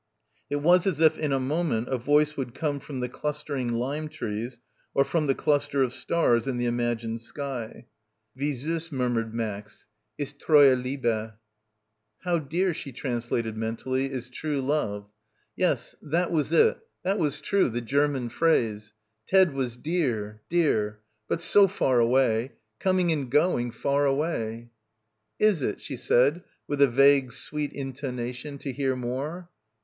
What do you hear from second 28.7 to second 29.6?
hear more.